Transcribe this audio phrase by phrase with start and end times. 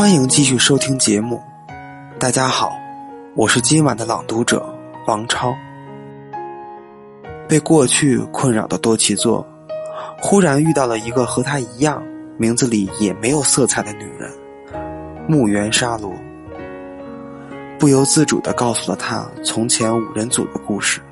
[0.00, 1.42] 欢迎继续收听节目。
[2.18, 2.72] 大家好，
[3.36, 4.66] 我是今晚的朗读者
[5.06, 5.54] 王超。
[7.46, 9.46] 被过去困扰的多奇座，
[10.18, 12.02] 忽然遇到了一个和他一样，
[12.38, 14.32] 名字里也没有色彩的女人——
[15.28, 16.10] 木原沙罗。
[17.78, 21.02] 不由自主的告诉了他从前五人组的故事。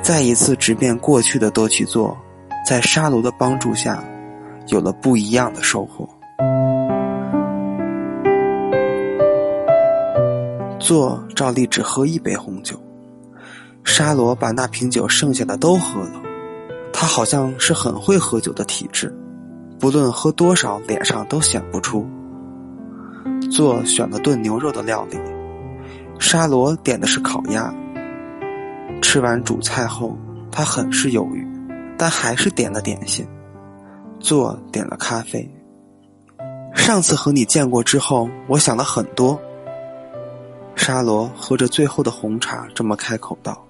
[0.00, 2.16] 再一次直面过去的多奇座，
[2.66, 4.02] 在沙罗的帮助下，
[4.68, 6.08] 有了不一样的收获。
[10.80, 12.74] 做照例只喝一杯红酒，
[13.84, 16.22] 沙罗把那瓶酒剩下的都喝了。
[16.92, 19.14] 他好像是很会喝酒的体质，
[19.78, 22.04] 不论喝多少，脸上都显不出。
[23.52, 25.18] 做选了炖牛肉的料理，
[26.18, 27.72] 沙罗点的是烤鸭。
[29.02, 30.16] 吃完主菜后，
[30.50, 31.46] 他很是犹豫，
[31.98, 33.26] 但还是点了点心。
[34.18, 35.48] 做点了咖啡。
[36.74, 39.40] 上次和你见过之后，我想了很多。
[40.80, 43.62] 沙罗喝着最后的红茶，这么开口道：“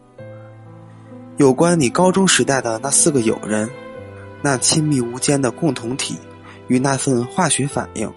[1.39, 3.69] 有关你高中时代的那四个友人，
[4.41, 6.17] 那亲密无间的共同体
[6.69, 8.09] 与那份化学反应。”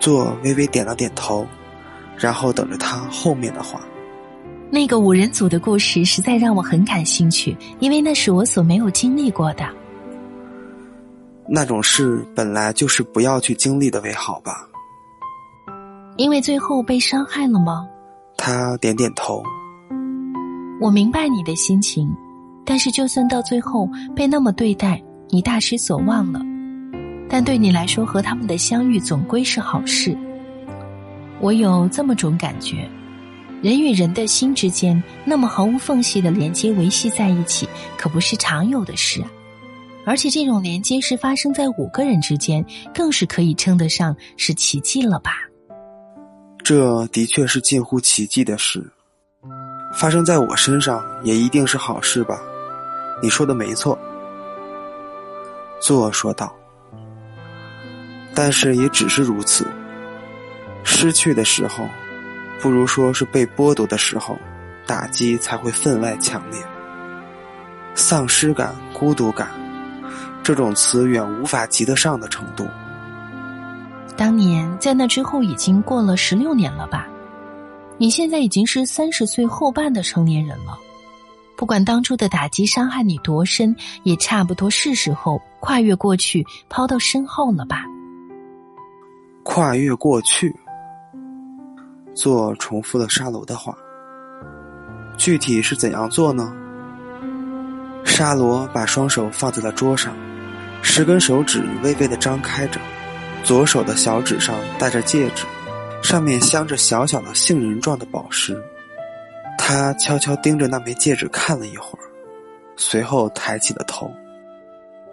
[0.00, 1.46] 做微微点了点头，
[2.18, 3.80] 然后等着他后面的话。
[4.72, 9.64] 那个五人组的故事实在让我很感兴趣，因为那是我所没有经历过的。
[11.48, 14.68] 那种事本来就是不要去经历的为好吧。
[16.16, 17.86] 因为最后被伤害了吗？
[18.36, 19.42] 他点点头。
[20.80, 22.08] 我明白你的心情，
[22.64, 26.40] 但是就算到最后被那么对待，你大失所望了，
[27.28, 30.16] 但对你来说和他们的相遇总归是好事。
[31.40, 32.88] 我有这么种感觉，
[33.62, 39.30] 人与人的心之间那么毫无缝隙的连接维系在一起，可不是常有的事啊。
[40.06, 45.32] 而且这种连接是发生在五个人之间，更是可以称得上是奇迹了吧。
[46.64, 48.82] 这的确是近乎奇迹的事，
[49.94, 52.40] 发生在我身上也一定是好事吧？
[53.22, 53.98] 你说的没错，
[55.78, 56.56] 作说道。
[58.34, 59.66] 但是也只是如此。
[60.84, 61.86] 失去的时候，
[62.62, 64.38] 不如说是被剥夺的时候，
[64.86, 66.58] 打击才会分外强烈。
[67.94, 69.50] 丧失感、孤独感，
[70.42, 72.66] 这种词远无法及得上的程度。
[74.16, 77.08] 当年在那之后已经过了十六年了吧？
[77.98, 80.78] 你现在已经是三十岁后半的成年人了。
[81.56, 87.84] 不管当初的打击伤害你多深，也差不多是时候跨越过去，抛到身后了吧？
[89.44, 90.54] 跨越过去。
[92.14, 93.74] 做重复了沙罗的话。
[95.16, 96.52] 具体是怎样做呢？
[98.04, 100.12] 沙罗把双手放在了桌上，
[100.82, 102.80] 十根手指微微的张开着。
[103.44, 105.44] 左手的小指上戴着戒指，
[106.02, 108.58] 上面镶着小小的杏仁状的宝石。
[109.58, 112.02] 他悄悄盯着那枚戒指看了一会儿，
[112.74, 114.10] 随后抬起了头。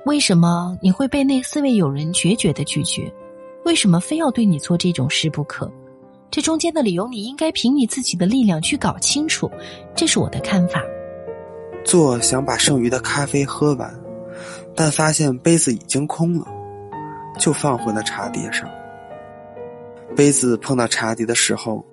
[0.06, 3.12] 为什么你会被那四位友人决绝的拒绝？
[3.66, 5.70] 为什么非要对你做这种事不可？
[6.32, 9.52] 这中间的理由，你应该凭你自己的力量去搞清楚。
[9.94, 10.82] 这是我的看法。
[11.84, 13.94] 做想把剩余的咖啡喝完，
[14.74, 16.48] 但发现杯子已经空了。
[17.38, 18.70] 就放回了茶碟上。
[20.16, 21.86] 杯子碰到茶碟的时候，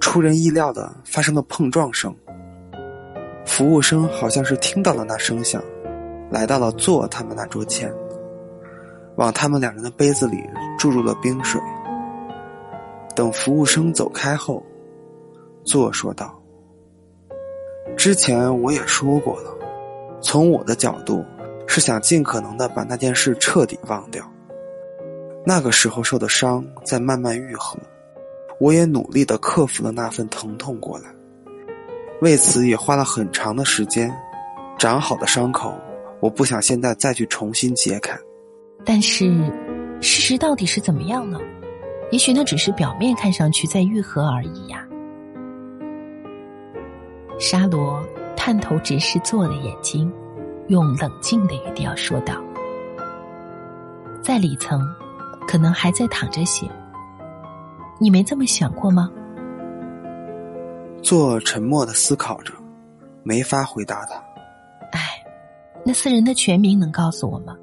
[0.00, 2.14] 出人意料的发生了碰撞声。
[3.44, 5.62] 服务生好像是听到了那声响，
[6.30, 7.92] 来到了坐他们那桌前，
[9.16, 10.42] 往他们两人的杯子里
[10.78, 11.60] 注入了冰水。
[13.14, 14.64] 等服务生走开后，
[15.62, 16.40] 坐说道
[17.96, 19.50] ：“之前我也说过了，
[20.20, 21.24] 从我的角度
[21.66, 24.28] 是想尽可能的把那件事彻底忘掉。”
[25.46, 27.78] 那个时候受的伤在慢慢愈合，
[28.58, 31.14] 我也努力的克服了那份疼痛过来，
[32.22, 34.10] 为此也花了很长的时间。
[34.78, 35.74] 长好的伤口，
[36.20, 38.18] 我不想现在再去重新揭开。
[38.84, 39.26] 但是，
[40.00, 41.38] 事实到底是怎么样呢？
[42.10, 44.86] 也许那只是表面看上去在愈合而已呀。
[47.38, 48.02] 沙罗
[48.34, 50.10] 探头直视做的眼睛，
[50.68, 52.42] 用冷静的语调说道
[54.22, 54.80] ：“在里层。”
[55.46, 56.70] 可能还在躺着写，
[57.98, 59.10] 你没这么想过吗？
[61.02, 62.52] 做沉默的思考着，
[63.22, 64.14] 没法回答他。
[64.92, 65.22] 哎，
[65.84, 67.56] 那四人的全名能告诉我吗？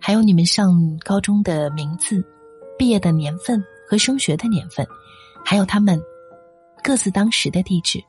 [0.00, 2.24] 还有你们上高中的名字、
[2.78, 4.86] 毕业的年份和升学的年份，
[5.44, 6.00] 还有他们
[6.82, 8.02] 各自当时的地址。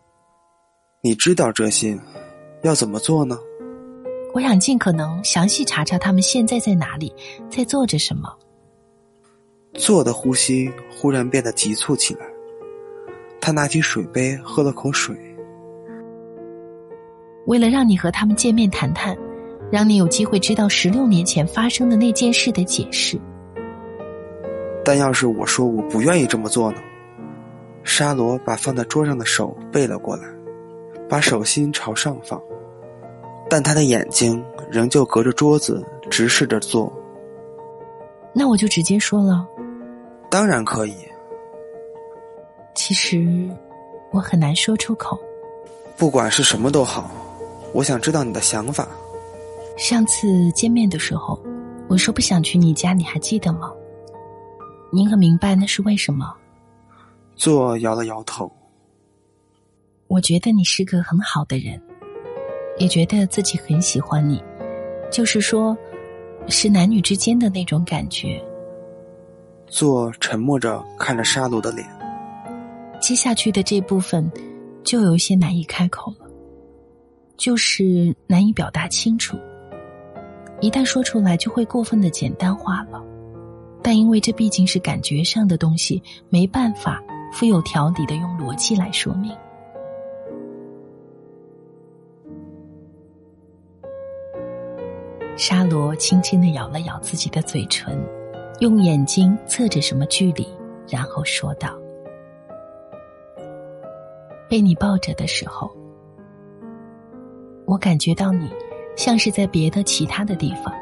[1.01, 1.97] 你知道这些，
[2.63, 3.37] 要怎么做呢？
[4.33, 7.13] 我想尽可能详细查查他们现在在哪里，
[7.49, 8.33] 在做着什么。
[9.77, 12.25] 做的呼吸忽然变得急促起来。
[13.39, 15.15] 他拿起水杯喝了口水。
[17.45, 19.15] 为了让你和他们见面谈谈，
[19.71, 23.19] 让你有机会知道十六年前发生的那件事的解释。
[24.83, 26.79] 但要是我说我不愿意这么做呢？
[27.83, 30.23] 沙罗把放在桌上的手背了过来，
[31.07, 32.41] 把手心朝上放，
[33.47, 36.91] 但他的眼睛仍旧隔着桌子直视着做。
[38.33, 39.47] 那我就直接说了。
[40.35, 40.93] 当然可以。
[42.75, 43.49] 其实，
[44.11, 45.17] 我很难说出口。
[45.95, 47.09] 不管是什么都好，
[47.71, 48.85] 我想知道你的想法。
[49.77, 51.41] 上次见面的时候，
[51.87, 53.71] 我说不想去你家，你还记得吗？
[54.91, 56.35] 你可明白那是为什么？
[57.37, 58.51] 做摇了摇头。
[60.07, 61.81] 我觉得你是个很好的人，
[62.77, 64.43] 也觉得自己很喜欢你，
[65.09, 65.77] 就是说，
[66.49, 68.43] 是男女之间的那种感觉。
[69.67, 71.87] 做沉默着看着沙罗的脸。
[73.01, 74.31] 接下去的这部分，
[74.83, 76.27] 就有些难以开口了，
[77.37, 79.37] 就是难以表达清楚。
[80.61, 83.03] 一旦说出来，就会过分的简单化了。
[83.83, 89.31] 但因为这毕竟是感觉上的东西，没办法富有条理的用逻辑来说明。
[95.37, 98.01] 沙罗轻轻的咬了咬自己的嘴唇，
[98.59, 100.47] 用眼睛测着什么距离，
[100.87, 101.77] 然后说道。
[104.47, 105.69] 被你抱着的时候，
[107.65, 108.49] 我感觉到你
[108.95, 110.73] 像是在别的其他的地方，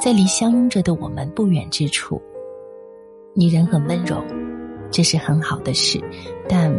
[0.00, 2.22] 在离相拥着的我们不远之处。
[3.34, 4.24] 你人很温柔，
[4.90, 6.00] 这是很好的事，
[6.48, 6.72] 但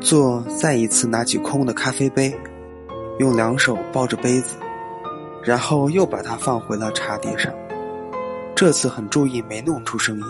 [0.00, 2.34] 做再一次拿起空的咖啡杯，
[3.18, 4.56] 用两手抱着杯子，
[5.42, 7.52] 然后又把它放回了茶碟上。
[8.54, 10.26] 这次很注意没弄出声音。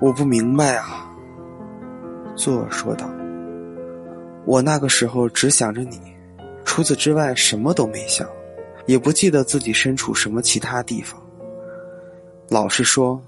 [0.00, 1.10] 我不明白啊，
[2.34, 3.08] 作说道。
[4.44, 6.00] 我那个时候只想着你，
[6.64, 8.28] 除此之外什么都没想，
[8.86, 11.20] 也不记得自己身处什么其他地方。
[12.48, 13.20] 老实说，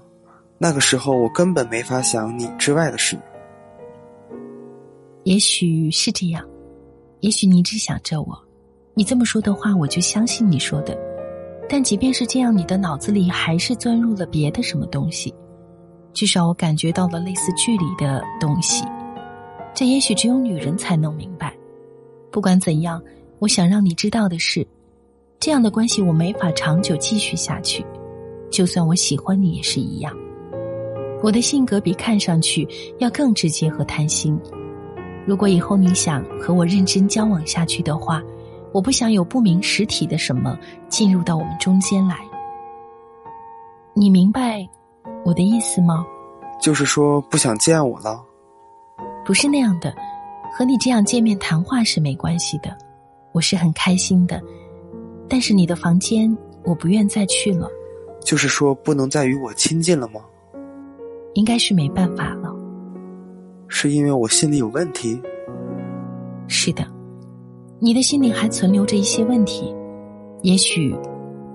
[0.57, 3.17] 那个时候我根本没法想你之外的事。
[5.23, 6.43] 也许是这样，
[7.19, 8.48] 也许你只想着我。
[8.99, 10.93] 你这么说的话，我就相信你说的。
[11.69, 15.33] 但即便是这样，你的脑子里还是钻入了别的什么东西。
[16.11, 18.83] 至少我感觉到了类似距离的东西，
[19.73, 21.55] 这也许只有女人才能明白。
[22.29, 23.01] 不管怎样，
[23.39, 24.67] 我想让你知道的是，
[25.39, 27.85] 这样的关系我没法长久继续下去。
[28.51, 30.13] 就算我喜欢你也是一样。
[31.23, 32.67] 我的性格比看上去
[32.97, 34.37] 要更直接和贪心。
[35.25, 38.21] 如果以后你想和我认真交往下去的话，
[38.73, 40.57] 我不想有不明实体的什么
[40.87, 42.17] 进入到我们中间来。
[43.93, 44.67] 你明白？
[45.25, 46.05] 我的意思吗？
[46.61, 48.23] 就是说不想见我了。
[49.25, 49.93] 不是那样的，
[50.53, 52.75] 和你这样见面谈话是没关系的。
[53.31, 54.41] 我是很开心的，
[55.27, 57.69] 但是你的房间我不愿再去了。
[58.21, 60.21] 就是说不能再与我亲近了吗？
[61.33, 62.53] 应该是没办法了。
[63.67, 65.21] 是因为我心里有问题？
[66.47, 66.85] 是的，
[67.81, 69.73] 你的心里还存留着一些问题，
[70.41, 70.93] 也许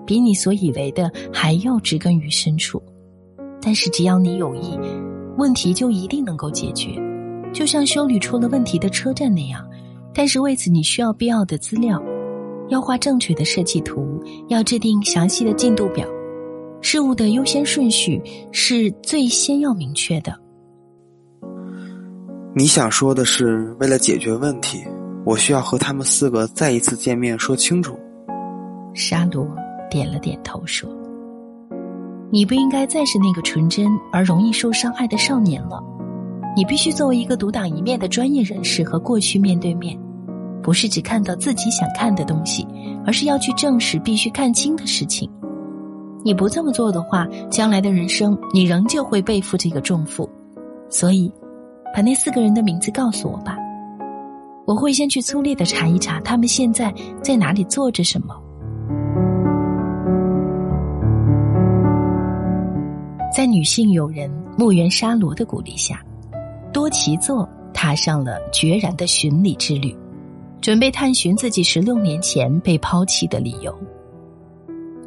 [0.06, 2.82] 比你所以为的还要植根于深处。
[3.60, 4.78] 但是只要你有意，
[5.36, 6.90] 问题就一定能够解决，
[7.52, 9.66] 就像修理出了问题的车站那样。
[10.14, 12.02] 但是为此你需要必要的资料，
[12.68, 16.06] 要画正确的设计图，要制定详细的进度表，
[16.80, 20.34] 事物的优先顺序是最先要明确的。
[22.54, 24.78] 你想说的是，为了解决问题，
[25.24, 27.98] 我需要和他们四个再一次见面说清楚。
[28.92, 29.46] 沙罗
[29.90, 30.88] 点了点头说。
[32.30, 35.82] 你不应该再是那个纯真而容易受伤害的少年了，
[36.56, 39.96] 你必须作为一个独当一面的专业人士和过去面对面，
[40.60, 42.66] 不是只看到自己想看的东西，
[43.06, 45.30] 而是要去证实必须看清的事情。
[46.24, 50.28] 你不这么做的话，将来的人生你仍旧会背负这个重负。
[50.88, 51.32] 所以，
[51.94, 53.56] 把那四个人的名字告诉我吧，
[54.66, 56.92] 我会先去粗略的查一查他们现在
[57.22, 58.34] 在哪里做着什么。
[63.34, 66.00] 在女性友人木原沙罗的鼓励下，
[66.72, 69.94] 多奇作踏上了决然的寻礼之旅，
[70.60, 73.76] 准备探寻自己十六年前被抛弃的理由。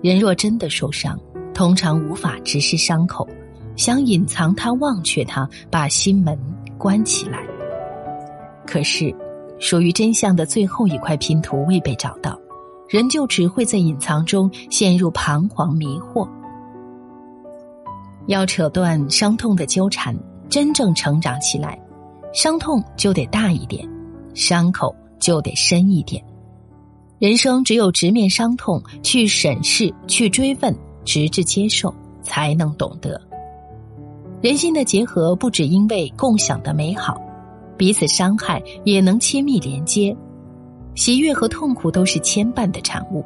[0.04, 1.18] 人若真的受伤，
[1.54, 3.28] 通常无法直视伤口，
[3.76, 6.38] 想隐藏它、忘却它，把心门
[6.78, 7.40] 关起来。
[8.68, 9.16] 可是，
[9.60, 12.40] 属于真相的最后一块拼图未被找到，
[12.88, 16.28] 人就只会在隐藏中陷入彷徨迷惑。
[18.28, 20.16] 要扯断伤痛的纠缠，
[20.50, 21.80] 真正成长起来，
[22.34, 23.88] 伤痛就得大一点，
[24.34, 26.24] 伤口就得深一点。
[27.20, 33.20] 人生只有直面伤痛，去审视，去追问，直至接受，才能懂得。
[34.40, 37.20] 人心的结合不只因为共享的美好，
[37.78, 40.16] 彼此伤害也能亲密连接。
[40.96, 43.24] 喜悦和痛苦都是牵绊的产物。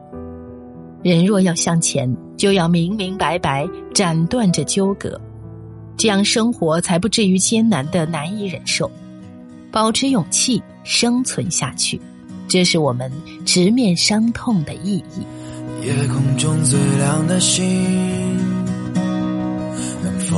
[1.01, 5.19] 人若要向前，就要明明白白斩断这纠葛，
[5.97, 8.91] 这样生活才不至于艰难的难以忍受。
[9.71, 11.99] 保持勇气，生存下去，
[12.47, 13.09] 这是我们
[13.45, 15.25] 直面伤痛的意义。
[15.83, 17.63] 夜空中最亮的星，
[20.03, 20.37] 能否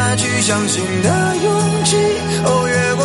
[0.00, 1.96] 再去相信的勇气。
[2.42, 3.04] 哦，越过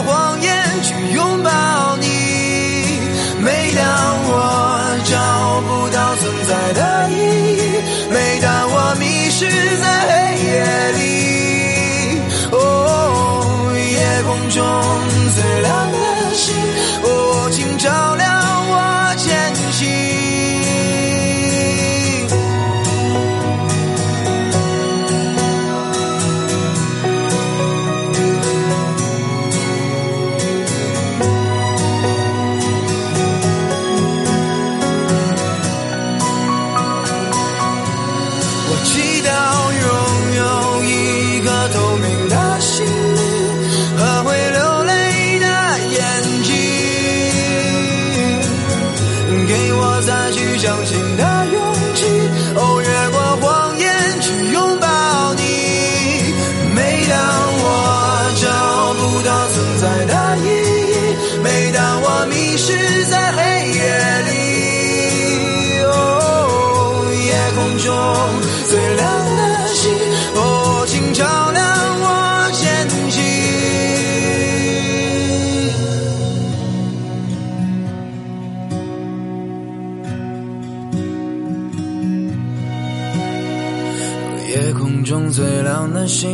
[84.51, 86.29] 夜空中最亮的星，